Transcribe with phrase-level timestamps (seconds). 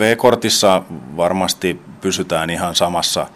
[0.00, 0.82] B-kortissa
[1.16, 3.26] varmasti pysytään ihan samassa,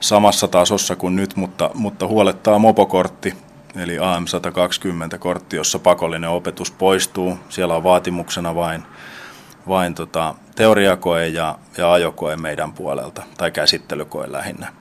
[0.00, 3.34] samassa tasossa kuin nyt, mutta, mutta huolettaa mopokortti,
[3.76, 7.38] eli AM120-kortti, jossa pakollinen opetus poistuu.
[7.48, 8.82] Siellä on vaatimuksena vain,
[9.68, 14.72] vain tota, teoriakoe ja, ja ajokoe meidän puolelta, tai käsittelykoe lähinnä.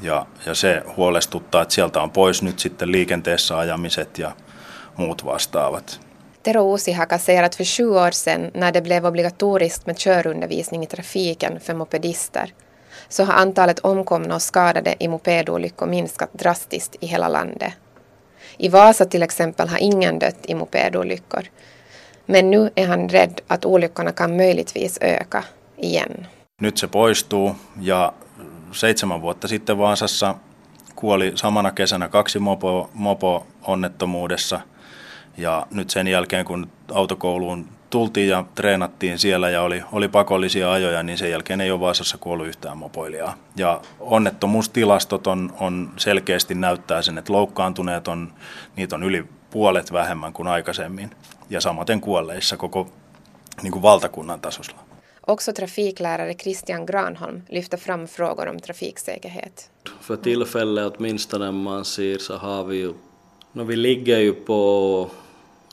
[0.00, 4.32] Ja, ja se huolestuttaa, että sieltä on pois nyt sitten liikenteessä ajamiset ja
[4.96, 6.11] muut vastaavat.
[6.42, 10.86] Tero Uusihaka säger att för sju år sedan när det blev obligatoriskt med körundervisning i
[10.86, 12.52] trafiken för mopedister
[13.08, 17.72] så har antalet omkomna och skadade i mopedolyckor minskat drastiskt i hela landet.
[18.56, 21.42] I Vasa till exempel har ingen dött i mopedolyckor.
[22.26, 25.44] Men nu är han rädd att olyckorna kan möjligtvis öka
[25.76, 26.26] igen.
[26.60, 28.14] Nyt se poistuu ja
[28.72, 30.34] seitsemän vuotta sitten Vaasassa
[30.96, 34.60] kuoli samana kesänä kaksi mopo, mopo-onnettomuudessa.
[35.36, 41.02] Ja nyt sen jälkeen, kun autokouluun tultiin ja treenattiin siellä ja oli, oli pakollisia ajoja,
[41.02, 43.36] niin sen jälkeen ei ole Vaasassa kuollut yhtään mopoilijaa.
[43.56, 48.32] Ja onnettomuustilastot on, on selkeästi näyttää sen, että loukkaantuneet on,
[48.76, 51.10] niitä on yli puolet vähemmän kuin aikaisemmin.
[51.50, 52.92] Ja samaten kuolleissa koko
[53.62, 54.80] niin kuin valtakunnan tasolla.
[55.26, 59.70] Också trafiklärare Christian Granholm lyfter fram frågor om trafiksäkerhet.
[60.00, 62.94] För tillfället åtminstone man ser så har vi ju,
[63.52, 65.10] no, vi ligger ju på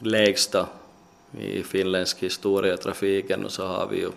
[0.02, 0.68] lägsta
[1.40, 4.10] i finländsk historia trafiken och så har vi ju,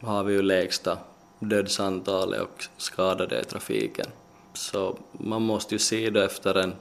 [0.00, 0.98] har vi ju lägsta
[1.38, 4.06] dödsantalet och skadade i trafiken.
[4.54, 6.74] Så man måste ju se det efter en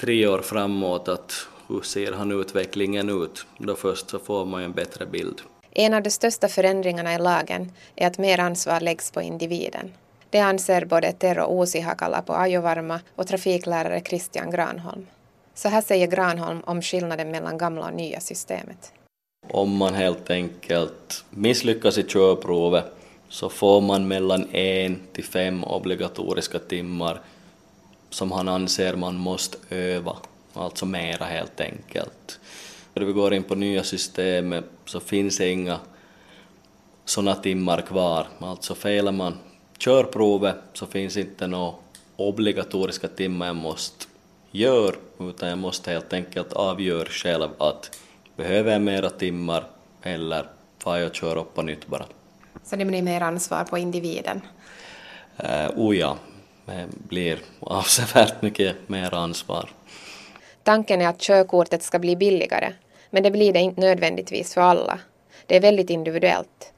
[0.00, 3.46] tre år framåt att hur ser han utvecklingen ut?
[3.58, 5.42] Då först så får man ju en bättre bild.
[5.70, 9.92] En av de största förändringarna i lagen är att mer ansvar läggs på individen.
[10.30, 15.06] Det anser både Tero Uusihakala på Ajovarma och trafiklärare Christian Granholm.
[15.56, 18.92] Så här säger Granholm om skillnaden mellan gamla och nya systemet.
[19.48, 22.84] Om man helt enkelt misslyckas i körprovet
[23.28, 27.20] så får man mellan en till fem obligatoriska timmar
[28.10, 30.16] som han anser man måste öva,
[30.52, 32.40] alltså mera helt enkelt.
[32.94, 35.78] När vi går in på nya systemet så finns det inga
[37.04, 38.26] sådana timmar kvar.
[38.38, 39.38] Alltså felar man
[39.78, 41.74] körprovet så finns inte några
[42.16, 44.06] obligatoriska timmar jag måste
[44.56, 47.98] göra, utan jag måste helt enkelt avgöra själv att
[48.36, 49.64] behöver jag mera timmar
[50.02, 50.46] eller
[50.78, 52.06] får jag köra upp på nytt bara.
[52.64, 54.40] Så det blir mer ansvar på individen?
[55.44, 56.16] Uh, oh ja,
[56.64, 59.70] det blir avsevärt mycket mer ansvar.
[60.62, 62.72] Tanken är att körkortet ska bli billigare
[63.10, 64.98] men det blir det inte nödvändigtvis för alla.
[65.46, 66.72] Det är väldigt individuellt.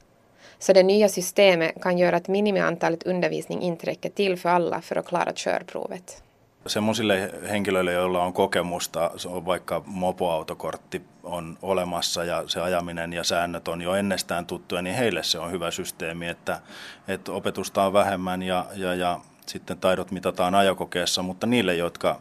[0.59, 4.95] Så det nya systemet kan göra att minimiantalet undervisning inte räcker till för alla för
[4.95, 6.23] att klara körprovet.
[6.69, 13.23] Semmoisille henkilöille, joilla on kokemusta, se on vaikka mopoautokortti on olemassa ja se ajaminen ja
[13.23, 16.61] säännöt on jo ennestään tuttuja, niin heille se on hyvä systeemi, että,
[17.07, 22.19] että opetusta on vähemmän ja, ja, ja sitten taidot mitataan ajokokeessa, mutta niille, jotka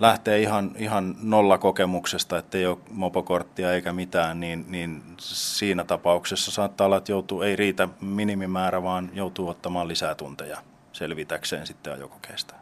[0.00, 6.84] lähtee ihan, ihan nollakokemuksesta, että ei ole mopokorttia eikä mitään, niin, niin siinä tapauksessa saattaa
[6.84, 10.58] olla, että joutuu, ei riitä minimimäärä, vaan joutuu ottamaan lisää tunteja
[10.92, 12.54] selvitäkseen sitten ajokokeesta.